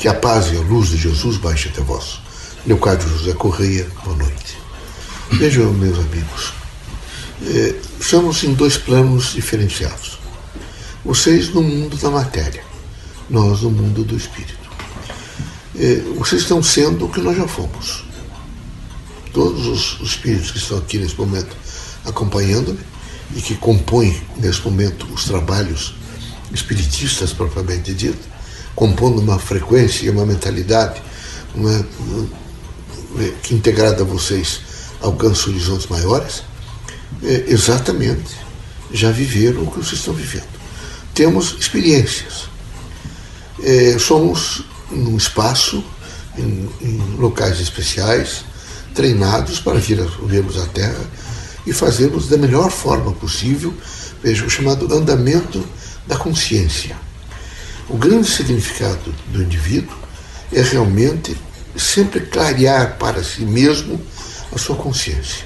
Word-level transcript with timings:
Que 0.00 0.08
a 0.08 0.14
paz 0.14 0.50
e 0.50 0.56
a 0.56 0.60
luz 0.60 0.88
de 0.88 0.96
Jesus 0.96 1.36
baixe 1.36 1.68
até 1.68 1.82
vós. 1.82 2.20
Leocádio 2.66 3.06
José 3.06 3.34
Correia, 3.34 3.86
boa 4.02 4.16
noite. 4.16 4.56
Vejam, 5.32 5.74
meus 5.74 5.98
amigos, 5.98 6.54
é, 7.42 7.74
estamos 8.00 8.42
em 8.42 8.54
dois 8.54 8.78
planos 8.78 9.34
diferenciados. 9.34 10.18
Vocês 11.04 11.50
no 11.50 11.62
mundo 11.62 11.98
da 11.98 12.08
matéria, 12.08 12.64
nós 13.28 13.60
no 13.60 13.70
mundo 13.70 14.02
do 14.02 14.16
espírito. 14.16 14.70
É, 15.78 15.96
vocês 16.16 16.40
estão 16.40 16.62
sendo 16.62 17.04
o 17.04 17.10
que 17.10 17.20
nós 17.20 17.36
já 17.36 17.46
fomos. 17.46 18.02
Todos 19.34 19.66
os 19.66 20.00
espíritos 20.00 20.50
que 20.50 20.56
estão 20.56 20.78
aqui 20.78 20.96
nesse 20.96 21.18
momento 21.18 21.54
acompanhando-me 22.06 22.80
e 23.36 23.42
que 23.42 23.54
compõem 23.54 24.18
nesse 24.38 24.62
momento 24.62 25.06
os 25.12 25.24
trabalhos 25.26 25.94
espiritistas 26.50 27.34
propriamente 27.34 27.92
dito, 27.92 28.30
compondo 28.74 29.20
uma 29.20 29.38
frequência 29.38 30.06
e 30.06 30.10
uma 30.10 30.24
mentalidade 30.24 31.02
uma, 31.54 31.86
que 33.42 33.54
integrada 33.54 34.02
a 34.02 34.06
vocês 34.06 34.60
alcança 35.00 35.48
horizontes 35.48 35.86
maiores, 35.86 36.42
é, 37.22 37.44
exatamente 37.48 38.36
já 38.92 39.10
viveram 39.10 39.62
o 39.62 39.70
que 39.70 39.78
vocês 39.78 40.00
estão 40.00 40.14
vivendo. 40.14 40.48
Temos 41.14 41.56
experiências. 41.58 42.48
É, 43.62 43.98
somos 43.98 44.64
num 44.90 45.16
espaço, 45.16 45.84
em, 46.36 46.68
em, 46.80 47.16
locais 47.18 47.60
especiais, 47.60 48.44
treinados 48.94 49.60
para 49.60 49.78
vir 49.78 50.00
a, 50.00 50.26
vermos 50.26 50.58
a 50.58 50.66
Terra 50.66 51.04
e 51.66 51.72
fazermos 51.72 52.28
da 52.28 52.36
melhor 52.36 52.70
forma 52.70 53.12
possível, 53.12 53.74
veja, 54.22 54.44
o 54.44 54.50
chamado 54.50 54.92
andamento 54.92 55.64
da 56.06 56.16
consciência. 56.16 56.96
O 57.90 57.96
grande 57.96 58.30
significado 58.30 59.12
do 59.32 59.42
indivíduo 59.42 59.96
é 60.52 60.62
realmente 60.62 61.36
sempre 61.76 62.20
clarear 62.20 62.96
para 62.98 63.24
si 63.24 63.40
mesmo 63.40 64.00
a 64.54 64.58
sua 64.58 64.76
consciência. 64.76 65.44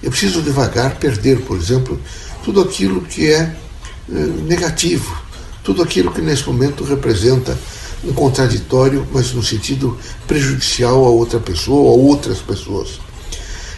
Eu 0.00 0.08
preciso 0.08 0.42
devagar 0.42 0.94
perder, 1.00 1.40
por 1.40 1.56
exemplo, 1.56 2.00
tudo 2.44 2.60
aquilo 2.60 3.00
que 3.00 3.28
é 3.28 3.40
eh, 3.40 4.12
negativo, 4.46 5.20
tudo 5.64 5.82
aquilo 5.82 6.12
que 6.12 6.20
nesse 6.20 6.46
momento 6.46 6.84
representa 6.84 7.58
um 8.04 8.12
contraditório, 8.12 9.04
mas 9.12 9.32
no 9.32 9.42
sentido 9.42 9.98
prejudicial 10.28 11.04
a 11.04 11.08
outra 11.08 11.40
pessoa 11.40 11.80
ou 11.80 11.90
a 11.90 12.10
outras 12.10 12.38
pessoas. 12.38 13.00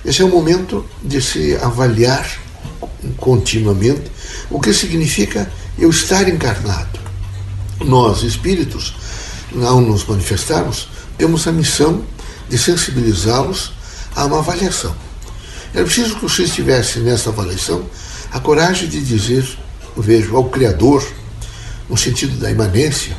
Esse 0.05 0.20
é 0.20 0.24
o 0.27 0.28
momento 0.28 0.84
de 1.02 1.22
se 1.22 1.56
avaliar 1.56 2.30
continuamente 3.16 4.11
o 4.50 4.61
que 4.61 4.74
significa 4.74 5.50
eu 5.78 5.89
estar 5.89 6.28
encarnado. 6.28 7.05
Nós, 7.80 8.22
espíritos, 8.22 8.94
ao 9.67 9.80
nos 9.80 10.05
manifestarmos, 10.05 10.89
temos 11.19 11.47
a 11.47 11.53
missão 11.53 12.05
de 12.48 12.58
sensibilizá-los 12.58 13.72
a 14.14 14.25
uma 14.27 14.39
avaliação. 14.39 14.94
É 15.75 15.83
preciso 15.83 16.17
que 16.17 16.22
vocês 16.22 16.52
tivessem 16.55 17.02
nessa 17.02 17.30
avaliação 17.30 17.84
a 18.30 18.39
coragem 18.41 18.89
de 18.89 19.00
dizer, 19.00 19.47
vejo, 19.97 20.36
ao 20.36 20.45
Criador, 20.45 21.05
no 21.89 21.97
sentido 21.97 22.39
da 22.39 22.50
imanência, 22.50 23.17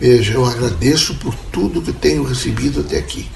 veja, 0.00 0.34
eu 0.34 0.44
agradeço 0.44 1.14
por 1.16 1.34
tudo 1.52 1.82
que 1.82 1.92
tenho 1.92 2.24
recebido 2.24 2.80
até 2.80 2.98
aqui. 2.98 3.30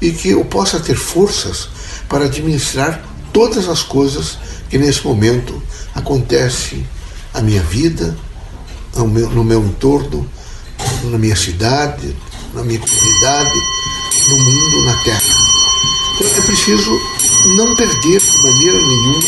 E 0.00 0.12
que 0.12 0.30
eu 0.30 0.44
possa 0.44 0.78
ter 0.78 0.94
forças 0.94 1.68
para 2.08 2.26
administrar 2.26 3.02
todas 3.32 3.68
as 3.68 3.82
coisas 3.82 4.38
que 4.68 4.78
nesse 4.78 5.04
momento 5.04 5.60
acontecem 5.94 6.86
à 7.32 7.40
minha 7.40 7.62
vida, 7.62 8.16
meu, 9.06 9.30
no 9.30 9.44
meu 9.44 9.64
entorno, 9.64 10.28
na 11.04 11.18
minha 11.18 11.36
cidade, 11.36 12.16
na 12.54 12.62
minha 12.62 12.80
comunidade, 12.80 13.60
no 14.28 14.38
mundo, 14.38 14.84
na 14.84 14.94
terra. 15.04 15.48
Então 16.16 16.36
é 16.36 16.40
preciso 16.40 17.00
não 17.56 17.76
perder 17.76 18.20
de 18.20 18.42
maneira 18.42 18.78
nenhuma 18.78 19.22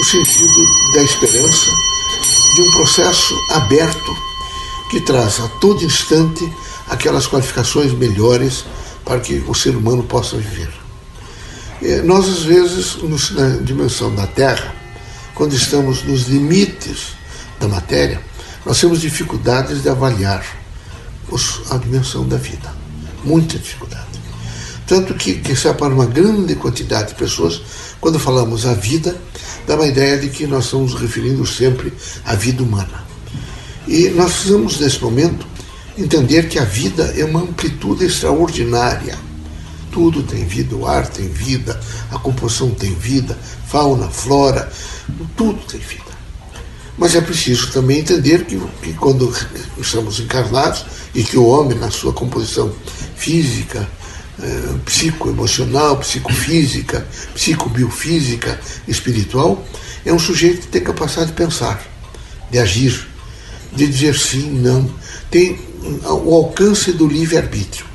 o 0.00 0.04
sentido 0.04 0.92
da 0.94 1.02
esperança 1.02 1.70
de 2.54 2.62
um 2.62 2.70
processo 2.72 3.34
aberto 3.50 4.16
que 4.90 5.00
traz 5.00 5.40
a 5.40 5.48
todo 5.60 5.84
instante 5.84 6.50
aquelas 6.88 7.26
qualificações 7.26 7.92
melhores 7.92 8.64
para 9.04 9.20
que 9.20 9.44
o 9.46 9.54
ser 9.54 9.76
humano 9.76 10.02
possa 10.04 10.36
viver. 10.36 10.72
É, 11.82 12.00
nós, 12.02 12.28
às 12.28 12.42
vezes, 12.44 12.96
na 13.32 13.56
dimensão 13.62 14.14
da 14.14 14.26
Terra, 14.26 14.74
quando 15.34 15.54
estamos 15.54 16.02
nos 16.04 16.28
limites 16.28 17.08
da 17.60 17.68
matéria, 17.68 18.20
nós 18.64 18.80
temos 18.80 19.00
dificuldades 19.00 19.82
de 19.82 19.88
avaliar 19.88 20.44
a 21.70 21.76
dimensão 21.76 22.26
da 22.26 22.36
vida. 22.36 22.72
Muita 23.24 23.58
dificuldade. 23.58 24.04
Tanto 24.86 25.14
que, 25.14 25.34
que 25.34 25.56
se 25.56 25.72
para 25.74 25.94
uma 25.94 26.06
grande 26.06 26.54
quantidade 26.54 27.08
de 27.08 27.14
pessoas, 27.14 27.62
quando 28.00 28.18
falamos 28.18 28.66
a 28.66 28.74
vida, 28.74 29.16
dá 29.66 29.74
uma 29.76 29.86
ideia 29.86 30.18
de 30.18 30.28
que 30.28 30.46
nós 30.46 30.66
estamos 30.66 30.94
referindo 30.94 31.46
sempre 31.46 31.92
à 32.24 32.34
vida 32.34 32.62
humana. 32.62 33.04
E 33.88 34.10
nós 34.10 34.32
precisamos, 34.32 34.78
nesse 34.78 35.02
momento, 35.02 35.46
entender 35.96 36.48
que 36.48 36.58
a 36.58 36.64
vida 36.64 37.14
é 37.16 37.24
uma 37.24 37.40
amplitude 37.40 38.04
extraordinária. 38.04 39.18
Tudo 39.90 40.22
tem 40.22 40.44
vida, 40.44 40.74
o 40.74 40.86
ar 40.86 41.06
tem 41.06 41.28
vida, 41.28 41.80
a 42.10 42.18
composição 42.18 42.70
tem 42.70 42.94
vida, 42.94 43.38
fauna, 43.66 44.08
flora, 44.10 44.70
tudo 45.36 45.60
tem 45.66 45.80
vida. 45.80 46.03
Mas 46.96 47.14
é 47.14 47.20
preciso 47.20 47.72
também 47.72 48.00
entender 48.00 48.44
que, 48.44 48.60
que 48.82 48.92
quando 48.94 49.34
estamos 49.78 50.20
encarnados 50.20 50.84
e 51.14 51.24
que 51.24 51.36
o 51.36 51.46
homem, 51.46 51.78
na 51.78 51.90
sua 51.90 52.12
composição 52.12 52.72
física, 53.16 53.88
é, 54.40 54.78
psicoemocional, 54.84 55.98
psicofísica, 55.98 57.06
psicobiofísica, 57.34 58.60
espiritual, 58.86 59.64
é 60.04 60.12
um 60.12 60.18
sujeito 60.18 60.62
que 60.62 60.66
tem 60.68 60.82
capacidade 60.82 61.28
de 61.28 61.36
pensar, 61.36 61.82
de 62.50 62.58
agir, 62.58 63.08
de 63.72 63.86
dizer 63.86 64.16
sim, 64.16 64.50
não. 64.50 64.88
Tem 65.30 65.58
o 66.04 66.34
alcance 66.34 66.92
do 66.92 67.06
livre-arbítrio. 67.06 67.86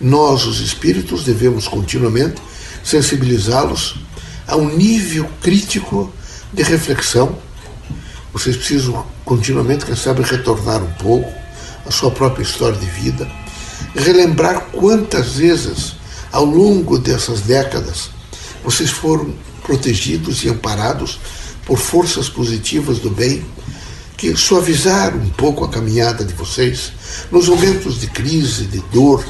Nós, 0.00 0.44
os 0.44 0.60
espíritos, 0.60 1.24
devemos 1.24 1.68
continuamente 1.68 2.40
sensibilizá-los 2.82 3.96
a 4.46 4.56
um 4.56 4.74
nível 4.76 5.28
crítico 5.40 6.12
de 6.52 6.62
reflexão. 6.62 7.38
Vocês 8.36 8.54
precisam 8.54 9.02
continuamente, 9.24 9.86
quem 9.86 9.96
sabe, 9.96 10.20
retornar 10.20 10.82
um 10.82 10.92
pouco 11.02 11.32
à 11.86 11.90
sua 11.90 12.10
própria 12.10 12.42
história 12.42 12.78
de 12.78 12.84
vida, 12.84 13.26
relembrar 13.94 14.66
quantas 14.72 15.36
vezes, 15.36 15.94
ao 16.30 16.44
longo 16.44 16.98
dessas 16.98 17.40
décadas, 17.40 18.10
vocês 18.62 18.90
foram 18.90 19.34
protegidos 19.62 20.44
e 20.44 20.50
amparados 20.50 21.18
por 21.64 21.78
forças 21.78 22.28
positivas 22.28 22.98
do 22.98 23.08
bem 23.08 23.42
que 24.18 24.36
suavizaram 24.36 25.16
um 25.16 25.30
pouco 25.30 25.64
a 25.64 25.70
caminhada 25.70 26.22
de 26.22 26.34
vocês 26.34 26.92
nos 27.32 27.48
momentos 27.48 27.98
de 27.98 28.06
crise, 28.08 28.66
de 28.66 28.80
dor, 28.92 29.24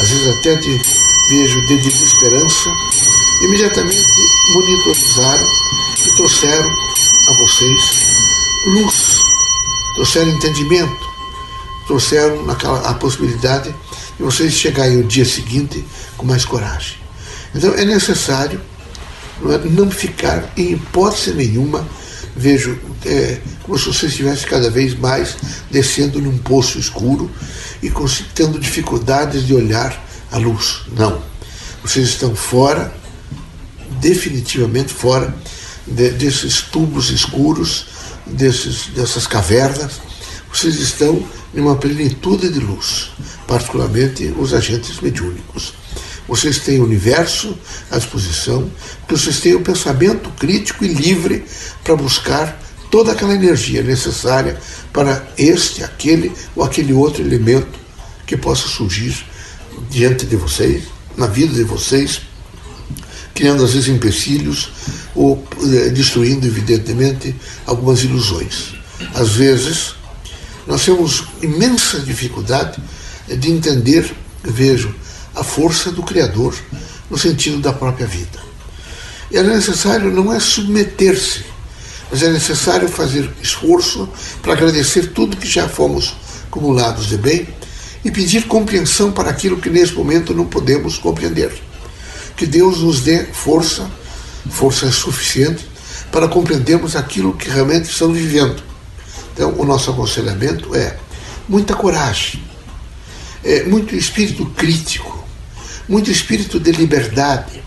às 0.00 0.08
vezes 0.08 0.34
até 0.38 0.54
de, 0.54 0.80
vejo, 1.28 1.66
de 1.66 1.76
desesperança, 1.82 2.70
imediatamente 3.44 4.06
monitorizaram 4.54 5.46
e 6.06 6.16
trouxeram 6.16 6.74
a 7.28 7.32
vocês 7.34 8.15
luz, 8.66 9.16
trouxeram 9.94 10.30
entendimento, 10.30 11.06
trouxeram 11.86 12.44
naquela, 12.44 12.80
a 12.88 12.94
possibilidade 12.94 13.74
de 14.16 14.22
vocês 14.22 14.52
chegarem 14.52 14.98
o 14.98 15.04
dia 15.04 15.24
seguinte 15.24 15.84
com 16.16 16.26
mais 16.26 16.44
coragem. 16.44 16.96
Então 17.54 17.74
é 17.74 17.84
necessário 17.84 18.60
não, 19.40 19.86
é, 19.86 19.90
ficar 19.90 20.52
em 20.56 20.72
hipótese 20.72 21.32
nenhuma 21.32 21.86
vejo 22.36 22.78
é, 23.06 23.38
como 23.62 23.78
se 23.78 23.86
você 23.86 24.06
estivesse 24.06 24.46
cada 24.46 24.68
vez 24.68 24.94
mais 24.94 25.36
descendo 25.70 26.20
num 26.20 26.36
poço 26.36 26.78
escuro 26.78 27.30
e 27.82 27.90
tendo 28.34 28.58
dificuldades 28.58 29.46
de 29.46 29.54
olhar 29.54 30.04
a 30.30 30.36
luz. 30.36 30.82
Não. 30.92 31.22
Vocês 31.82 32.08
estão 32.08 32.36
fora, 32.36 32.92
definitivamente 34.00 34.92
fora 34.92 35.34
de, 35.86 36.10
desses 36.10 36.60
tubos 36.60 37.10
escuros, 37.10 37.86
desses, 38.26 38.88
dessas 38.88 39.26
cavernas. 39.26 40.00
Vocês 40.52 40.76
estão 40.76 41.22
em 41.54 41.60
uma 41.60 41.76
plenitude 41.76 42.48
de 42.48 42.60
luz, 42.60 43.10
particularmente 43.46 44.34
os 44.38 44.52
agentes 44.54 45.00
mediúnicos 45.00 45.74
vocês 46.28 46.58
têm 46.58 46.80
o 46.80 46.84
universo 46.84 47.56
à 47.90 47.98
disposição, 47.98 48.70
que 49.06 49.16
vocês 49.16 49.40
têm 49.40 49.54
o 49.54 49.60
pensamento 49.60 50.28
crítico 50.30 50.84
e 50.84 50.88
livre 50.88 51.44
para 51.84 51.94
buscar 51.94 52.60
toda 52.90 53.12
aquela 53.12 53.34
energia 53.34 53.82
necessária 53.82 54.58
para 54.92 55.26
este, 55.38 55.84
aquele 55.84 56.32
ou 56.54 56.64
aquele 56.64 56.92
outro 56.92 57.22
elemento 57.22 57.78
que 58.26 58.36
possa 58.36 58.66
surgir 58.66 59.24
diante 59.88 60.26
de 60.26 60.36
vocês, 60.36 60.84
na 61.16 61.26
vida 61.26 61.54
de 61.54 61.62
vocês, 61.62 62.22
criando 63.36 63.62
às 63.62 63.74
vezes 63.74 63.88
empecilhos 63.88 64.70
ou 65.14 65.46
eh, 65.62 65.90
destruindo, 65.90 66.46
evidentemente, 66.46 67.36
algumas 67.66 68.02
ilusões. 68.02 68.74
Às 69.14 69.32
vezes, 69.32 69.94
nós 70.66 70.84
temos 70.84 71.24
imensa 71.42 72.00
dificuldade 72.00 72.82
de 73.28 73.50
entender, 73.52 74.10
vejo, 74.42 74.92
a 75.34 75.44
força 75.44 75.92
do 75.92 76.02
Criador 76.02 76.54
no 77.10 77.18
sentido 77.18 77.58
da 77.58 77.72
própria 77.72 78.06
vida. 78.06 78.40
E 79.30 79.36
era 79.36 79.54
necessário 79.54 80.10
não 80.10 80.32
é 80.32 80.40
submeter-se, 80.40 81.44
mas 82.10 82.22
é 82.22 82.30
necessário 82.30 82.88
fazer 82.88 83.30
esforço 83.42 84.08
para 84.40 84.54
agradecer 84.54 85.12
tudo 85.12 85.36
que 85.36 85.48
já 85.48 85.68
fomos 85.68 86.14
acumulados 86.46 87.06
de 87.06 87.18
bem 87.18 87.46
e 88.02 88.10
pedir 88.10 88.46
compreensão 88.46 89.12
para 89.12 89.28
aquilo 89.28 89.58
que 89.58 89.68
nesse 89.68 89.92
momento 89.92 90.32
não 90.32 90.46
podemos 90.46 90.96
compreender. 90.96 91.65
Que 92.36 92.46
Deus 92.46 92.82
nos 92.82 93.00
dê 93.00 93.24
força, 93.24 93.90
força 94.50 94.90
suficiente 94.92 95.66
para 96.12 96.28
compreendermos 96.28 96.94
aquilo 96.94 97.34
que 97.34 97.48
realmente 97.48 97.90
estamos 97.90 98.18
vivendo. 98.18 98.62
Então, 99.32 99.54
o 99.58 99.64
nosso 99.64 99.90
aconselhamento 99.90 100.74
é 100.74 100.96
muita 101.48 101.74
coragem, 101.74 102.42
é, 103.44 103.64
muito 103.64 103.94
espírito 103.94 104.46
crítico, 104.56 105.24
muito 105.88 106.10
espírito 106.10 106.58
de 106.58 106.72
liberdade, 106.72 107.62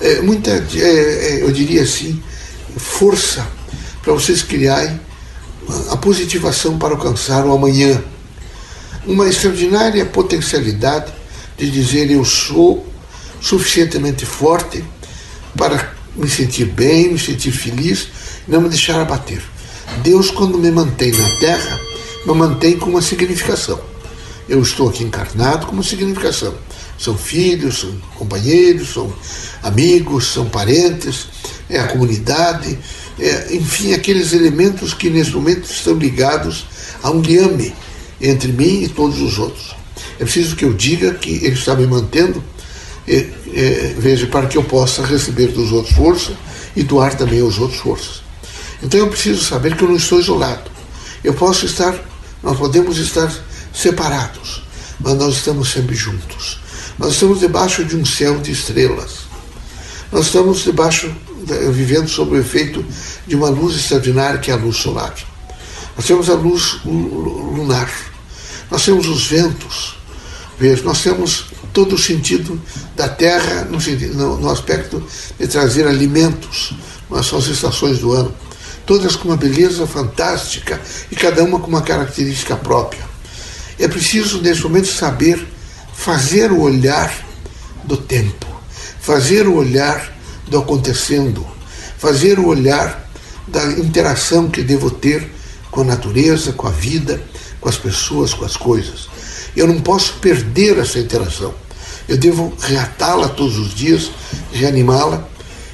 é, 0.00 0.20
muita, 0.20 0.50
é, 0.50 0.78
é 0.80 1.42
eu 1.42 1.50
diria 1.52 1.82
assim, 1.82 2.22
força 2.76 3.46
para 4.02 4.12
vocês 4.12 4.42
criarem 4.42 4.98
a 5.90 5.96
positivação 5.96 6.78
para 6.78 6.94
alcançar 6.94 7.44
o 7.44 7.52
amanhã. 7.52 8.02
Uma 9.06 9.28
extraordinária 9.28 10.04
potencialidade 10.06 11.12
de 11.56 11.70
dizer 11.70 12.10
eu 12.10 12.24
sou 12.24 12.86
suficientemente 13.40 14.24
forte 14.26 14.84
para 15.56 15.92
me 16.14 16.28
sentir 16.28 16.66
bem, 16.66 17.12
me 17.12 17.18
sentir 17.18 17.52
feliz, 17.52 18.08
não 18.46 18.60
me 18.60 18.68
deixar 18.68 19.00
abater. 19.00 19.42
Deus, 20.02 20.30
quando 20.30 20.58
me 20.58 20.70
mantém 20.70 21.12
na 21.12 21.30
terra, 21.38 21.80
me 22.26 22.34
mantém 22.34 22.78
com 22.78 22.90
uma 22.90 23.02
significação. 23.02 23.80
Eu 24.48 24.62
estou 24.62 24.88
aqui 24.88 25.04
encarnado 25.04 25.66
com 25.66 25.72
uma 25.72 25.82
significação. 25.82 26.54
São 26.98 27.16
filhos, 27.16 27.80
são 27.80 27.92
companheiros, 28.16 28.92
são 28.92 29.12
amigos, 29.62 30.32
são 30.32 30.46
parentes, 30.48 31.28
é 31.68 31.78
a 31.78 31.86
comunidade, 31.86 32.78
é, 33.20 33.54
enfim, 33.54 33.92
aqueles 33.92 34.32
elementos 34.32 34.94
que 34.94 35.10
nesse 35.10 35.30
momento 35.30 35.70
estão 35.70 35.94
ligados 35.94 36.66
a 37.02 37.10
um 37.10 37.20
liame 37.20 37.74
entre 38.20 38.52
mim 38.52 38.82
e 38.82 38.88
todos 38.88 39.20
os 39.20 39.38
outros. 39.38 39.76
É 40.18 40.24
preciso 40.24 40.56
que 40.56 40.64
eu 40.64 40.72
diga 40.72 41.14
que 41.14 41.30
ele 41.30 41.54
está 41.54 41.74
me 41.74 41.86
mantendo 41.86 42.42
é, 43.08 43.26
é, 43.54 43.94
veja, 43.96 44.26
para 44.26 44.46
que 44.46 44.58
eu 44.58 44.64
possa 44.64 45.04
receber 45.04 45.48
dos 45.48 45.72
outros 45.72 45.94
força 45.94 46.32
e 46.76 46.82
doar 46.82 47.16
também 47.16 47.40
aos 47.40 47.58
outros 47.58 47.80
forças. 47.80 48.22
Então 48.82 49.00
eu 49.00 49.08
preciso 49.08 49.42
saber 49.42 49.76
que 49.76 49.82
eu 49.82 49.88
não 49.88 49.96
estou 49.96 50.20
isolado. 50.20 50.70
Eu 51.24 51.34
posso 51.34 51.66
estar, 51.66 51.94
nós 52.42 52.58
podemos 52.58 52.98
estar 52.98 53.32
separados, 53.72 54.62
mas 55.00 55.14
nós 55.14 55.34
estamos 55.34 55.70
sempre 55.70 55.96
juntos. 55.96 56.60
Nós 56.98 57.14
estamos 57.14 57.40
debaixo 57.40 57.84
de 57.84 57.96
um 57.96 58.04
céu 58.04 58.38
de 58.38 58.52
estrelas. 58.52 59.28
Nós 60.12 60.26
estamos 60.26 60.64
debaixo, 60.64 61.14
vivendo 61.72 62.08
sob 62.08 62.36
o 62.36 62.40
efeito 62.40 62.84
de 63.26 63.36
uma 63.36 63.48
luz 63.48 63.76
extraordinária 63.76 64.38
que 64.38 64.50
é 64.50 64.54
a 64.54 64.56
luz 64.56 64.76
solar. 64.76 65.14
Nós 65.96 66.06
temos 66.06 66.30
a 66.30 66.34
luz 66.34 66.78
lunar. 66.84 67.90
Nós 68.70 68.84
temos 68.84 69.06
os 69.08 69.26
ventos. 69.26 69.96
Veja, 70.58 70.82
nós 70.82 71.02
temos 71.02 71.46
todo 71.72 71.94
o 71.94 71.98
sentido 71.98 72.60
da 72.96 73.08
terra 73.08 73.64
no, 73.64 73.78
no, 74.14 74.36
no 74.38 74.50
aspecto 74.50 75.02
de 75.38 75.46
trazer 75.46 75.86
alimentos, 75.86 76.74
mas 77.08 77.26
são 77.26 77.38
as 77.38 77.46
estações 77.46 77.98
do 77.98 78.12
ano, 78.12 78.34
todas 78.86 79.16
com 79.16 79.28
uma 79.28 79.36
beleza 79.36 79.86
fantástica 79.86 80.80
e 81.10 81.16
cada 81.16 81.42
uma 81.44 81.60
com 81.60 81.68
uma 81.68 81.82
característica 81.82 82.56
própria. 82.56 83.06
É 83.78 83.86
preciso, 83.86 84.40
nesse 84.40 84.62
momento, 84.62 84.88
saber 84.88 85.46
fazer 85.92 86.52
o 86.52 86.60
olhar 86.60 87.12
do 87.84 87.96
tempo, 87.96 88.46
fazer 89.00 89.46
o 89.46 89.54
olhar 89.54 90.16
do 90.46 90.58
acontecendo, 90.58 91.46
fazer 91.98 92.38
o 92.38 92.46
olhar 92.46 93.08
da 93.46 93.64
interação 93.72 94.48
que 94.48 94.62
devo 94.62 94.90
ter 94.90 95.30
com 95.70 95.82
a 95.82 95.84
natureza, 95.84 96.52
com 96.52 96.66
a 96.66 96.70
vida, 96.70 97.20
com 97.60 97.68
as 97.68 97.76
pessoas, 97.76 98.32
com 98.32 98.44
as 98.44 98.56
coisas. 98.56 99.08
Eu 99.58 99.66
não 99.66 99.80
posso 99.80 100.14
perder 100.14 100.78
essa 100.78 101.00
interação. 101.00 101.52
Eu 102.08 102.16
devo 102.16 102.54
reatá-la 102.60 103.28
todos 103.28 103.58
os 103.58 103.74
dias, 103.74 104.08
reanimá-la, 104.52 105.28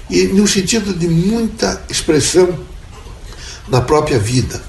e 0.08 0.22
no 0.28 0.48
sentido 0.48 0.94
de 0.94 1.06
muita 1.06 1.84
expressão 1.90 2.58
da 3.68 3.82
própria 3.82 4.18
vida. 4.18 4.62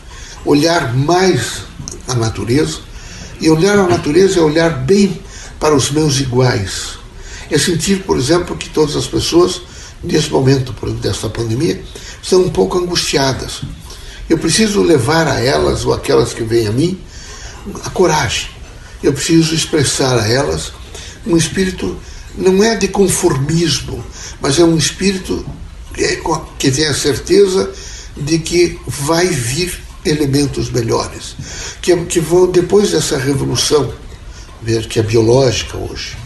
Olhar 0.44 0.94
mais 0.94 1.64
a 2.10 2.14
natureza, 2.14 2.80
e 3.40 3.50
olhar 3.50 3.80
a 3.80 3.88
natureza 3.88 4.42
é 4.42 4.44
olhar 4.44 4.84
bem 4.84 5.18
para 5.62 5.74
os 5.74 5.92
meus 5.92 6.20
iguais. 6.20 7.00
É 7.50 7.58
sentir, 7.58 8.04
por 8.04 8.18
exemplo, 8.18 8.58
que 8.58 8.68
todas 8.68 8.98
as 8.98 9.08
pessoas, 9.08 9.62
nesse 10.04 10.30
momento 10.30 10.74
desta 10.96 11.30
pandemia, 11.30 11.82
estão 12.22 12.42
um 12.42 12.50
pouco 12.50 12.78
angustiadas. 12.78 13.62
Eu 14.30 14.38
preciso 14.38 14.84
levar 14.84 15.26
a 15.26 15.40
elas, 15.40 15.86
ou 15.86 15.94
aquelas 15.94 16.34
que 16.34 16.44
vêm 16.44 16.68
a 16.68 16.72
mim, 16.74 17.00
a 17.86 17.90
coragem. 17.90 18.55
Eu 19.04 19.14
preciso 19.14 19.54
expressar 19.54 20.18
a 20.20 20.28
elas 20.28 20.72
um 21.26 21.36
espírito 21.36 21.98
não 22.38 22.64
é 22.64 22.76
de 22.76 22.88
conformismo, 22.88 24.04
mas 24.42 24.60
é 24.60 24.64
um 24.64 24.78
espírito 24.78 25.46
que 26.60 26.72
tem 26.72 26.86
a 26.86 26.94
certeza 26.94 27.72
de 28.18 28.40
que 28.40 28.80
vai 28.88 29.28
vir 29.28 29.82
elementos 30.06 30.70
melhores, 30.70 31.36
que, 31.82 31.96
que 32.06 32.20
vão 32.20 32.52
depois 32.52 32.92
dessa 32.92 33.18
revolução, 33.18 33.92
que 34.90 35.00
é 35.00 35.04
biológica 35.04 35.78
hoje, 35.78 36.18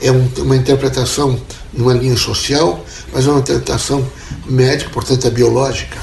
é 0.00 0.10
um, 0.10 0.28
uma 0.38 0.56
interpretação 0.56 1.40
numa 1.72 1.94
linha 1.94 2.16
social, 2.16 2.84
mas 3.12 3.26
é 3.26 3.30
uma 3.30 3.40
interpretação 3.40 4.06
médica, 4.46 4.90
portanto 4.90 5.26
é 5.26 5.30
biológica, 5.30 5.98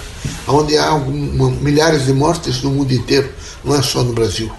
onde 0.48 0.78
há 0.78 0.94
uma, 0.94 1.50
milhares 1.50 2.06
de 2.06 2.14
mortes 2.14 2.62
no 2.62 2.72
mundo 2.72 2.94
inteiro, 2.94 3.30
não 3.64 3.76
é 3.76 3.82
só 3.82 4.04
no 4.04 4.14
Brasil, 4.14 4.52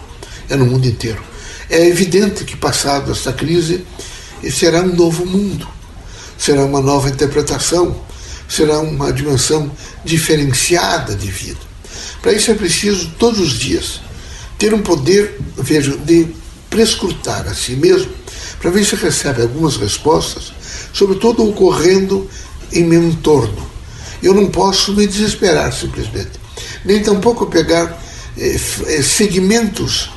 é 0.48 0.56
no 0.56 0.66
mundo 0.66 0.86
inteiro. 0.86 1.29
É 1.70 1.86
evidente 1.86 2.44
que, 2.44 2.56
passado 2.56 3.12
esta 3.12 3.32
crise, 3.32 3.86
será 4.50 4.80
um 4.80 4.92
novo 4.92 5.24
mundo, 5.24 5.68
será 6.36 6.64
uma 6.64 6.80
nova 6.80 7.08
interpretação, 7.08 7.96
será 8.48 8.80
uma 8.80 9.12
dimensão 9.12 9.70
diferenciada 10.04 11.14
de 11.14 11.30
vida. 11.30 11.60
Para 12.20 12.32
isso 12.32 12.50
é 12.50 12.54
preciso, 12.54 13.12
todos 13.16 13.38
os 13.38 13.52
dias, 13.52 14.00
ter 14.58 14.74
um 14.74 14.82
poder, 14.82 15.38
vejo, 15.56 15.96
de 15.98 16.26
prescrutar 16.68 17.46
a 17.46 17.54
si 17.54 17.76
mesmo, 17.76 18.10
para 18.60 18.72
ver 18.72 18.84
se 18.84 18.96
recebe 18.96 19.42
algumas 19.42 19.76
respostas 19.76 20.52
sobre 20.92 21.18
todo 21.18 21.44
o 21.44 21.50
ocorrendo 21.50 22.28
em 22.72 22.84
meu 22.84 23.02
entorno. 23.02 23.70
Eu 24.20 24.34
não 24.34 24.46
posso 24.46 24.92
me 24.92 25.06
desesperar 25.06 25.72
simplesmente, 25.72 26.32
nem 26.84 27.00
tampouco 27.00 27.46
pegar 27.46 27.96
eh, 28.36 28.60
eh 28.86 29.02
segmentos 29.02 30.10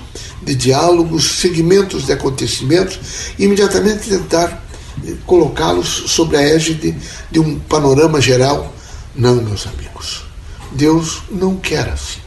de 0.43 0.55
diálogos, 0.55 1.39
segmentos 1.39 2.05
de 2.05 2.11
acontecimentos, 2.11 2.99
e 3.37 3.45
imediatamente 3.45 4.09
tentar 4.09 4.63
eh, 5.05 5.15
colocá-los 5.25 6.03
sobre 6.07 6.37
a 6.37 6.41
égide 6.41 6.95
de 7.31 7.39
um 7.39 7.59
panorama 7.59 8.19
geral. 8.21 8.73
Não, 9.15 9.35
meus 9.35 9.67
amigos. 9.67 10.23
Deus 10.71 11.23
não 11.31 11.55
quer 11.55 11.89
assim. 11.89 12.19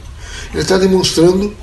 Ele 0.53 0.61
está 0.61 0.77
demonstrando 0.77 1.53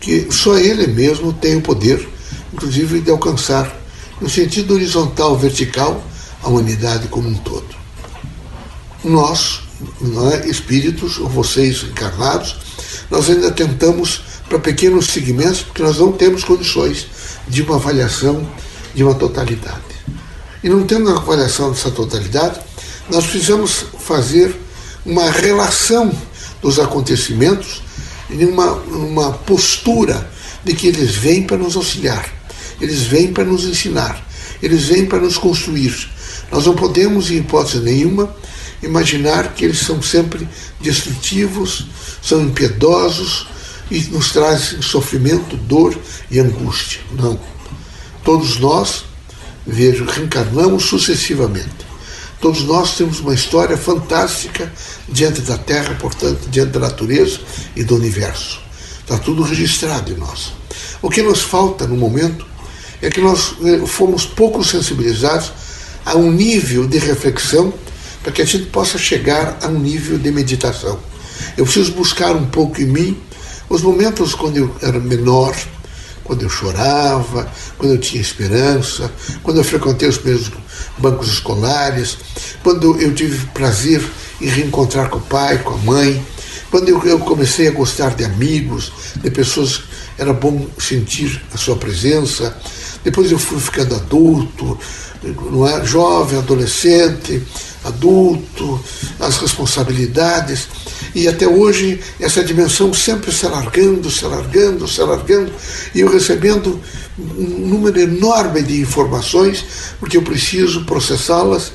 que 0.00 0.28
só 0.30 0.56
Ele 0.56 0.86
mesmo 0.86 1.32
tem 1.32 1.56
o 1.56 1.60
poder, 1.60 2.08
inclusive, 2.52 3.00
de 3.00 3.10
alcançar, 3.10 3.74
no 4.20 4.28
sentido 4.28 4.74
horizontal, 4.74 5.36
vertical, 5.36 6.02
a 6.42 6.48
humanidade 6.48 7.08
como 7.08 7.28
um 7.28 7.34
todo. 7.34 7.66
Nós, 9.04 9.60
é, 10.32 10.48
espíritos, 10.48 11.18
ou 11.18 11.28
vocês 11.28 11.82
encarnados, 11.84 12.56
nós 13.10 13.28
ainda 13.28 13.50
tentamos 13.50 14.22
para 14.52 14.58
pequenos 14.58 15.06
segmentos, 15.06 15.62
porque 15.62 15.82
nós 15.82 15.98
não 15.98 16.12
temos 16.12 16.44
condições 16.44 17.06
de 17.48 17.62
uma 17.62 17.76
avaliação 17.76 18.46
de 18.94 19.02
uma 19.02 19.14
totalidade. 19.14 19.80
E 20.62 20.68
não 20.68 20.86
tendo 20.86 21.08
a 21.08 21.16
avaliação 21.16 21.70
dessa 21.70 21.90
totalidade, 21.90 22.60
nós 23.08 23.24
precisamos 23.24 23.86
fazer 23.98 24.54
uma 25.06 25.30
relação 25.30 26.12
dos 26.60 26.78
acontecimentos 26.78 27.82
em 28.28 28.44
uma, 28.44 28.72
uma 28.72 29.32
postura 29.32 30.30
de 30.62 30.74
que 30.74 30.88
eles 30.88 31.14
vêm 31.14 31.44
para 31.44 31.56
nos 31.56 31.74
auxiliar, 31.74 32.30
eles 32.78 33.04
vêm 33.04 33.32
para 33.32 33.44
nos 33.44 33.64
ensinar, 33.64 34.22
eles 34.62 34.84
vêm 34.84 35.06
para 35.06 35.18
nos 35.18 35.38
construir. 35.38 36.10
Nós 36.50 36.66
não 36.66 36.74
podemos, 36.74 37.30
em 37.30 37.38
hipótese 37.38 37.78
nenhuma, 37.78 38.36
imaginar 38.82 39.54
que 39.54 39.64
eles 39.64 39.78
são 39.78 40.02
sempre 40.02 40.46
destrutivos, 40.78 41.86
são 42.20 42.42
impiedosos, 42.42 43.46
e 43.92 44.00
nos 44.10 44.32
traz 44.32 44.76
sofrimento, 44.80 45.54
dor 45.56 45.96
e 46.30 46.40
angústia. 46.40 47.02
Não. 47.12 47.38
Todos 48.24 48.58
nós, 48.58 49.04
vejo, 49.66 50.06
reencarnamos 50.06 50.84
sucessivamente. 50.84 51.92
Todos 52.40 52.64
nós 52.64 52.96
temos 52.96 53.20
uma 53.20 53.34
história 53.34 53.76
fantástica 53.76 54.72
diante 55.08 55.42
da 55.42 55.58
Terra, 55.58 55.94
portanto, 56.00 56.48
diante 56.48 56.70
da 56.70 56.80
natureza 56.80 57.40
e 57.76 57.84
do 57.84 57.94
universo. 57.96 58.60
Está 59.00 59.18
tudo 59.18 59.42
registrado 59.42 60.10
em 60.10 60.16
nós. 60.16 60.52
O 61.02 61.10
que 61.10 61.22
nos 61.22 61.42
falta 61.42 61.86
no 61.86 61.96
momento 61.96 62.46
é 63.02 63.10
que 63.10 63.20
nós 63.20 63.54
eh, 63.62 63.86
fomos 63.86 64.24
pouco 64.24 64.64
sensibilizados 64.64 65.52
a 66.06 66.16
um 66.16 66.32
nível 66.32 66.86
de 66.86 66.98
reflexão 66.98 67.74
para 68.22 68.32
que 68.32 68.40
a 68.40 68.44
gente 68.44 68.66
possa 68.66 68.96
chegar 68.96 69.58
a 69.60 69.68
um 69.68 69.78
nível 69.78 70.18
de 70.18 70.32
meditação. 70.32 70.98
Eu 71.56 71.64
preciso 71.64 71.92
buscar 71.92 72.34
um 72.34 72.46
pouco 72.46 72.80
em 72.80 72.86
mim 72.86 73.20
os 73.72 73.80
momentos 73.80 74.34
quando 74.34 74.58
eu 74.58 74.76
era 74.82 75.00
menor, 75.00 75.56
quando 76.22 76.42
eu 76.42 76.48
chorava, 76.50 77.50
quando 77.78 77.92
eu 77.92 77.98
tinha 77.98 78.20
esperança, 78.20 79.10
quando 79.42 79.56
eu 79.56 79.64
frequentei 79.64 80.06
os 80.06 80.22
meus 80.22 80.50
bancos 80.98 81.28
escolares, 81.28 82.18
quando 82.62 83.00
eu 83.00 83.14
tive 83.14 83.46
prazer 83.46 84.02
em 84.42 84.46
reencontrar 84.46 85.08
com 85.08 85.16
o 85.16 85.22
pai, 85.22 85.56
com 85.58 85.72
a 85.72 85.78
mãe, 85.78 86.22
quando 86.70 86.90
eu, 86.90 87.18
comecei 87.18 87.66
a 87.66 87.70
gostar 87.70 88.14
de 88.14 88.24
amigos, 88.24 88.92
de 89.16 89.30
pessoas, 89.30 89.84
era 90.18 90.34
bom 90.34 90.66
sentir 90.78 91.42
a 91.54 91.56
sua 91.56 91.76
presença. 91.76 92.54
Depois 93.04 93.30
eu 93.30 93.38
fui 93.38 93.60
ficando 93.60 93.94
adulto, 93.94 94.78
não 95.50 95.66
é? 95.66 95.84
jovem, 95.84 96.38
adolescente, 96.38 97.42
adulto, 97.84 98.80
as 99.18 99.38
responsabilidades. 99.38 100.68
E 101.14 101.28
até 101.28 101.46
hoje 101.46 102.00
essa 102.20 102.42
dimensão 102.42 102.94
sempre 102.94 103.32
se 103.32 103.44
alargando, 103.44 104.10
se 104.10 104.24
alargando, 104.24 104.88
se 104.88 105.00
alargando, 105.00 105.52
e 105.94 106.00
eu 106.00 106.10
recebendo 106.10 106.80
um 107.18 107.66
número 107.66 108.00
enorme 108.00 108.62
de 108.62 108.80
informações, 108.80 109.64
porque 110.00 110.16
eu 110.16 110.22
preciso 110.22 110.84
processá-las 110.84 111.72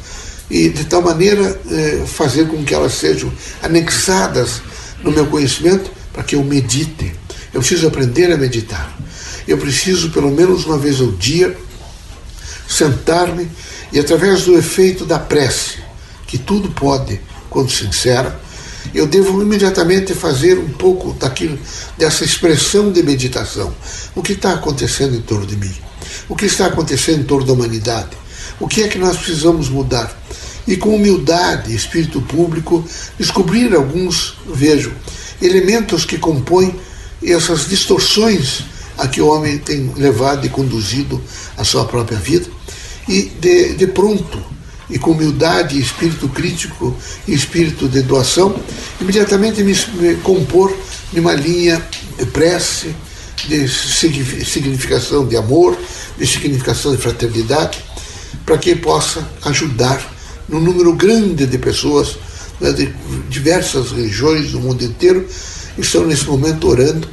e 0.49 0.69
de 0.69 0.85
tal 0.85 1.01
maneira 1.01 1.59
eh, 1.69 2.03
fazer 2.07 2.47
com 2.47 2.63
que 2.63 2.73
elas 2.73 2.93
sejam 2.93 3.31
anexadas 3.61 4.61
no 5.03 5.11
meu 5.11 5.27
conhecimento 5.27 5.91
para 6.13 6.23
que 6.23 6.35
eu 6.35 6.43
medite. 6.43 7.13
Eu 7.53 7.59
preciso 7.59 7.87
aprender 7.87 8.31
a 8.31 8.37
meditar. 8.37 8.96
Eu 9.47 9.57
preciso, 9.57 10.09
pelo 10.11 10.29
menos 10.29 10.65
uma 10.65 10.77
vez 10.77 10.99
ao 10.99 11.11
dia, 11.11 11.57
sentar-me 12.67 13.49
e, 13.91 13.99
através 13.99 14.43
do 14.43 14.57
efeito 14.57 15.05
da 15.05 15.17
prece, 15.17 15.77
que 16.27 16.37
tudo 16.37 16.69
pode 16.69 17.19
quando 17.49 17.71
sincera, 17.71 18.39
eu 18.93 19.07
devo 19.07 19.41
imediatamente 19.41 20.13
fazer 20.13 20.57
um 20.57 20.69
pouco 20.69 21.13
daquilo, 21.13 21.57
dessa 21.97 22.25
expressão 22.25 22.91
de 22.91 23.01
meditação. 23.03 23.73
O 24.15 24.21
que 24.21 24.33
está 24.33 24.53
acontecendo 24.53 25.15
em 25.15 25.21
torno 25.21 25.45
de 25.45 25.55
mim? 25.55 25.73
O 26.27 26.35
que 26.35 26.45
está 26.45 26.67
acontecendo 26.67 27.21
em 27.21 27.23
torno 27.23 27.45
da 27.45 27.53
humanidade? 27.53 28.09
O 28.59 28.67
que 28.67 28.83
é 28.83 28.87
que 28.87 28.97
nós 28.97 29.17
precisamos 29.17 29.69
mudar? 29.69 30.15
E 30.67 30.75
com 30.75 30.95
humildade, 30.95 31.73
espírito 31.73 32.21
público, 32.21 32.83
descobrir 33.17 33.73
alguns, 33.73 34.35
vejo, 34.45 34.91
elementos 35.41 36.03
que 36.03 36.17
compõem 36.17 36.75
essas 37.23 37.67
distorções 37.67 38.65
a 38.97 39.07
que 39.07 39.21
o 39.21 39.27
homem 39.27 39.57
tem 39.57 39.91
levado 39.95 40.45
e 40.45 40.49
conduzido 40.49 41.21
a 41.57 41.63
sua 41.63 41.85
própria 41.85 42.17
vida, 42.17 42.47
e 43.07 43.23
de, 43.39 43.73
de 43.73 43.87
pronto 43.87 44.57
e 44.89 44.97
com 44.97 45.11
humildade, 45.11 45.79
espírito 45.79 46.29
crítico 46.29 46.95
e 47.27 47.33
espírito 47.33 47.89
de 47.89 48.01
doação, 48.01 48.55
imediatamente 49.01 49.61
me, 49.63 49.73
me 49.95 50.15
compor 50.17 50.75
numa 51.11 51.33
linha 51.33 51.85
de 52.17 52.25
prece, 52.25 52.95
de 53.47 53.67
significação 53.67 55.27
de 55.27 55.35
amor, 55.35 55.77
de 56.17 56.25
significação 56.25 56.95
de 56.95 57.01
fraternidade, 57.01 57.83
para 58.45 58.57
que 58.57 58.75
possa 58.75 59.27
ajudar 59.43 60.01
num 60.47 60.61
número 60.61 60.93
grande 60.93 61.45
de 61.45 61.57
pessoas 61.57 62.17
né, 62.59 62.71
de 62.71 62.87
diversas 63.29 63.91
religiões 63.91 64.51
do 64.51 64.59
mundo 64.59 64.83
inteiro 64.83 65.27
estão 65.77 66.05
nesse 66.05 66.25
momento 66.25 66.67
orando, 66.67 67.07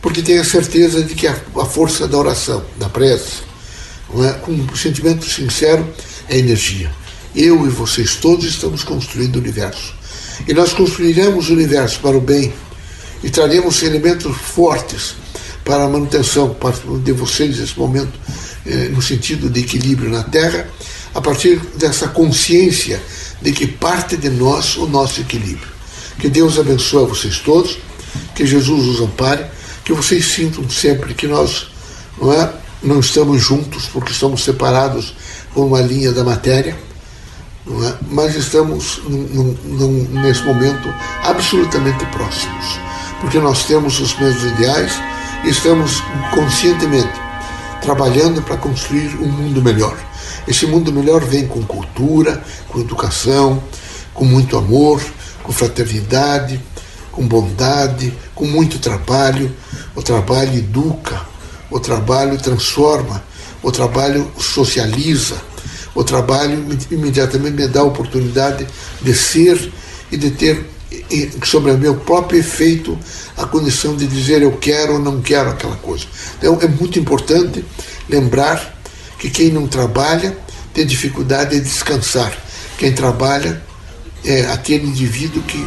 porque 0.00 0.22
têm 0.22 0.38
a 0.38 0.44
certeza 0.44 1.02
de 1.02 1.14
que 1.14 1.26
a, 1.26 1.36
a 1.56 1.64
força 1.64 2.08
da 2.08 2.16
oração, 2.16 2.64
da 2.78 2.88
prece, 2.88 3.42
é, 4.24 4.32
com 4.40 4.52
um 4.52 4.76
sentimento 4.76 5.24
sincero, 5.24 5.86
é 6.28 6.38
energia. 6.38 6.90
Eu 7.34 7.66
e 7.66 7.68
vocês 7.68 8.16
todos 8.16 8.44
estamos 8.44 8.82
construindo 8.82 9.36
o 9.36 9.38
universo. 9.38 9.94
E 10.48 10.54
nós 10.54 10.72
construiremos 10.72 11.48
o 11.48 11.52
universo 11.52 12.00
para 12.00 12.16
o 12.16 12.20
bem 12.20 12.52
e 13.22 13.30
traremos 13.30 13.82
elementos 13.82 14.36
fortes 14.36 15.14
para 15.64 15.84
a 15.84 15.88
manutenção 15.88 16.56
de 17.04 17.12
vocês 17.12 17.58
nesse 17.58 17.78
momento, 17.78 18.18
eh, 18.66 18.88
no 18.88 19.02
sentido 19.02 19.48
de 19.48 19.60
equilíbrio 19.60 20.10
na 20.10 20.22
Terra, 20.24 20.68
a 21.14 21.20
partir 21.20 21.60
dessa 21.76 22.08
consciência 22.08 23.00
de 23.42 23.52
que 23.52 23.66
parte 23.66 24.16
de 24.16 24.30
nós 24.30 24.76
o 24.76 24.86
nosso 24.86 25.20
equilíbrio. 25.20 25.68
Que 26.18 26.28
Deus 26.28 26.58
abençoe 26.58 27.06
vocês 27.06 27.38
todos, 27.38 27.78
que 28.34 28.46
Jesus 28.46 28.86
os 28.86 29.00
ampare, 29.00 29.44
que 29.90 30.02
vocês 30.02 30.24
sintam 30.24 30.68
sempre 30.70 31.14
que 31.14 31.26
nós 31.26 31.66
não, 32.20 32.32
é, 32.32 32.52
não 32.80 33.00
estamos 33.00 33.42
juntos 33.42 33.86
porque 33.86 34.12
estamos 34.12 34.44
separados 34.44 35.14
por 35.52 35.64
uma 35.64 35.80
linha 35.80 36.12
da 36.12 36.22
matéria 36.22 36.78
é? 37.66 37.94
mas 38.08 38.36
estamos 38.36 39.00
num, 39.04 39.56
num, 39.64 40.22
nesse 40.22 40.42
momento 40.44 40.88
absolutamente 41.24 42.04
próximos, 42.06 42.78
porque 43.20 43.38
nós 43.38 43.64
temos 43.64 44.00
os 44.00 44.16
mesmos 44.18 44.52
ideais 44.52 44.92
e 45.44 45.50
estamos 45.50 46.00
conscientemente 46.32 47.12
trabalhando 47.82 48.42
para 48.42 48.56
construir 48.56 49.16
um 49.20 49.28
mundo 49.28 49.60
melhor. 49.60 49.96
Esse 50.46 50.66
mundo 50.66 50.92
melhor 50.92 51.20
vem 51.24 51.46
com 51.46 51.62
cultura, 51.62 52.42
com 52.68 52.80
educação, 52.80 53.62
com 54.14 54.24
muito 54.24 54.56
amor, 54.56 55.02
com 55.42 55.52
fraternidade, 55.52 56.60
com 57.12 57.26
bondade, 57.26 58.12
com 58.34 58.46
muito 58.46 58.78
trabalho. 58.78 59.54
O 59.94 60.02
trabalho 60.02 60.56
educa, 60.56 61.20
o 61.70 61.80
trabalho 61.80 62.38
transforma, 62.38 63.22
o 63.62 63.70
trabalho 63.70 64.30
socializa 64.38 65.50
o 65.94 66.04
trabalho 66.04 66.66
imediatamente 66.90 67.54
me 67.54 67.68
dá 67.68 67.80
a 67.80 67.84
oportunidade 67.84 68.66
de 69.02 69.14
ser 69.14 69.72
e 70.10 70.16
de 70.16 70.30
ter 70.30 70.64
sobre 71.44 71.72
o 71.72 71.78
meu 71.78 71.96
próprio 71.96 72.40
efeito 72.40 72.98
a 73.36 73.46
condição 73.46 73.96
de 73.96 74.06
dizer 74.06 74.42
eu 74.42 74.52
quero 74.52 74.94
ou 74.94 74.98
não 74.98 75.20
quero 75.20 75.50
aquela 75.50 75.76
coisa. 75.76 76.06
Então 76.38 76.58
é 76.60 76.68
muito 76.68 76.98
importante 76.98 77.64
lembrar 78.08 78.80
que 79.18 79.30
quem 79.30 79.50
não 79.50 79.66
trabalha 79.66 80.36
tem 80.72 80.86
dificuldade 80.86 81.56
de 81.56 81.60
descansar. 81.60 82.36
Quem 82.78 82.92
trabalha 82.92 83.62
é 84.24 84.42
aquele 84.46 84.86
indivíduo 84.86 85.42
que 85.42 85.66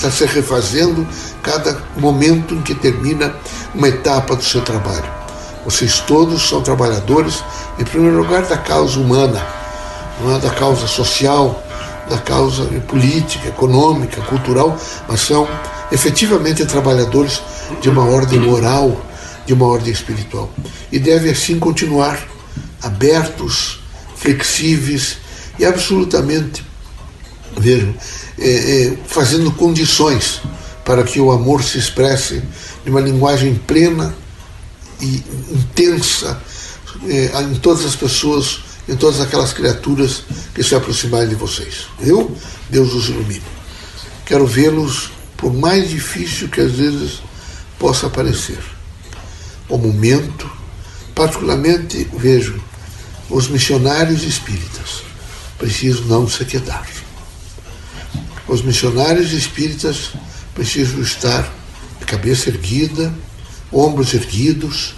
está 0.00 0.10
se 0.10 0.24
refazendo 0.24 1.06
cada 1.42 1.78
momento 1.96 2.54
em 2.54 2.62
que 2.62 2.74
termina 2.74 3.34
uma 3.74 3.86
etapa 3.86 4.34
do 4.34 4.42
seu 4.42 4.62
trabalho. 4.62 5.04
Vocês 5.62 6.00
todos 6.00 6.48
são 6.48 6.62
trabalhadores, 6.62 7.44
em 7.78 7.84
primeiro 7.84 8.16
lugar, 8.16 8.42
da 8.46 8.56
causa 8.56 8.98
humana, 8.98 9.46
é? 10.26 10.38
da 10.38 10.50
causa 10.50 10.86
social, 10.86 11.62
da 12.08 12.16
causa 12.16 12.64
política, 12.88 13.48
econômica, 13.48 14.22
cultural, 14.22 14.74
mas 15.06 15.20
são 15.20 15.46
efetivamente 15.92 16.64
trabalhadores 16.64 17.42
de 17.82 17.90
uma 17.90 18.06
ordem 18.06 18.40
moral, 18.40 19.04
de 19.44 19.52
uma 19.52 19.66
ordem 19.66 19.92
espiritual. 19.92 20.50
E 20.90 20.98
devem 20.98 21.30
assim 21.30 21.58
continuar 21.58 22.18
abertos, 22.82 23.80
flexíveis 24.16 25.18
e 25.58 25.66
absolutamente, 25.66 26.64
vejam, 27.58 27.94
é, 28.40 28.86
é, 28.86 28.96
fazendo 29.06 29.52
condições 29.52 30.40
para 30.84 31.04
que 31.04 31.20
o 31.20 31.30
amor 31.30 31.62
se 31.62 31.78
expresse 31.78 32.42
de 32.84 32.90
uma 32.90 33.00
linguagem 33.00 33.54
plena 33.54 34.14
e 35.00 35.22
intensa 35.52 36.40
eh, 37.08 37.30
em 37.42 37.54
todas 37.56 37.84
as 37.84 37.94
pessoas, 37.94 38.60
em 38.88 38.96
todas 38.96 39.20
aquelas 39.20 39.52
criaturas 39.52 40.24
que 40.54 40.62
se 40.62 40.74
aproximarem 40.74 41.28
de 41.28 41.34
vocês. 41.34 41.86
Eu, 42.00 42.36
Deus 42.68 42.92
os 42.92 43.08
ilumine. 43.08 43.42
Quero 44.26 44.46
vê-los, 44.46 45.10
por 45.36 45.52
mais 45.52 45.90
difícil 45.90 46.48
que 46.48 46.60
às 46.60 46.72
vezes 46.72 47.22
possa 47.78 48.10
parecer. 48.10 48.58
O 49.68 49.78
momento, 49.78 50.50
particularmente, 51.14 52.08
vejo 52.14 52.60
os 53.28 53.48
missionários 53.48 54.24
espíritas, 54.24 55.02
precisam 55.56 56.04
não 56.06 56.28
se 56.28 56.44
quedar. 56.44 56.99
Os 58.50 58.62
missionários 58.62 59.32
espíritas 59.32 60.10
precisam 60.52 61.00
estar 61.00 61.48
de 62.00 62.04
cabeça 62.04 62.48
erguida, 62.48 63.14
ombros 63.70 64.12
erguidos 64.12 64.96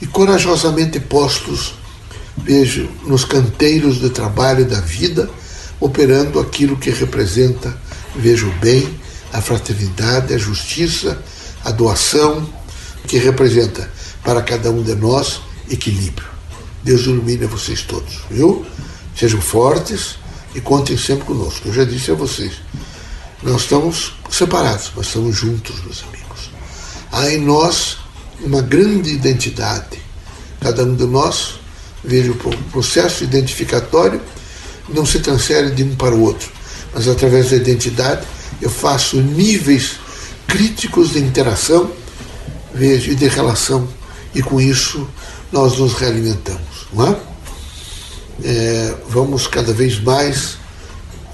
e 0.00 0.06
corajosamente 0.06 1.00
postos, 1.00 1.74
vejo, 2.36 2.88
nos 3.04 3.24
canteiros 3.24 3.98
de 4.00 4.08
trabalho 4.10 4.64
da 4.64 4.80
vida, 4.80 5.28
operando 5.80 6.38
aquilo 6.38 6.76
que 6.76 6.90
representa, 6.90 7.76
vejo 8.14 8.52
bem, 8.60 8.88
a 9.32 9.42
fraternidade, 9.42 10.32
a 10.32 10.38
justiça, 10.38 11.20
a 11.64 11.72
doação, 11.72 12.48
que 13.08 13.18
representa 13.18 13.90
para 14.22 14.40
cada 14.42 14.70
um 14.70 14.84
de 14.84 14.94
nós 14.94 15.40
equilíbrio. 15.68 16.28
Deus 16.84 17.00
ilumine 17.00 17.46
vocês 17.46 17.82
todos, 17.82 18.20
viu? 18.30 18.64
Sejam 19.16 19.40
fortes 19.40 20.24
e 20.56 20.60
contem 20.62 20.96
sempre 20.96 21.26
conosco. 21.26 21.68
Eu 21.68 21.72
já 21.74 21.84
disse 21.84 22.10
a 22.10 22.14
vocês, 22.14 22.54
nós 23.42 23.62
estamos 23.62 24.14
separados, 24.30 24.90
mas 24.96 25.06
estamos 25.06 25.36
juntos, 25.36 25.78
meus 25.84 26.02
amigos. 26.04 26.50
há 27.12 27.30
em 27.30 27.38
nós 27.38 27.98
uma 28.40 28.62
grande 28.62 29.10
identidade. 29.10 29.98
Cada 30.58 30.82
um 30.82 30.94
de 30.94 31.04
nós, 31.04 31.60
veja, 32.02 32.32
o 32.32 32.36
processo 32.70 33.22
identificatório 33.22 34.20
não 34.88 35.04
se 35.04 35.20
transfere 35.20 35.70
de 35.70 35.84
um 35.84 35.94
para 35.94 36.14
o 36.14 36.22
outro, 36.22 36.50
mas 36.94 37.06
através 37.06 37.50
da 37.50 37.56
identidade 37.56 38.26
eu 38.60 38.70
faço 38.70 39.20
níveis 39.20 39.96
críticos 40.46 41.10
de 41.12 41.18
interação, 41.18 41.90
veja, 42.74 43.12
e 43.12 43.14
de 43.14 43.28
relação, 43.28 43.86
e 44.34 44.42
com 44.42 44.58
isso 44.58 45.06
nós 45.52 45.78
nos 45.78 45.92
realimentamos, 45.94 46.86
não 46.94 47.08
é? 47.08 47.35
É 48.44 48.94
vamos 49.08 49.46
cada 49.46 49.72
vez 49.72 50.00
mais 50.00 50.58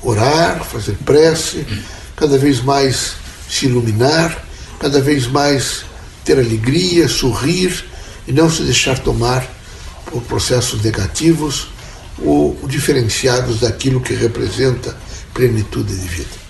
orar, 0.02 0.64
fazer 0.64 0.96
prece, 1.04 1.66
cada 2.16 2.36
vez 2.36 2.60
mais 2.60 3.14
se 3.48 3.66
iluminar, 3.66 4.44
cada 4.78 5.00
vez 5.00 5.26
mais 5.26 5.84
ter 6.24 6.38
alegria, 6.38 7.08
sorrir 7.08 7.84
e 8.26 8.32
não 8.32 8.50
se 8.50 8.62
deixar 8.62 8.98
tomar 8.98 9.46
por 10.06 10.22
processos 10.22 10.82
negativos 10.82 11.68
ou 12.18 12.58
diferenciados 12.66 13.60
daquilo 13.60 14.00
que 14.00 14.14
representa 14.14 14.96
plenitude 15.32 15.94
de 15.96 16.08
vida. 16.08 16.41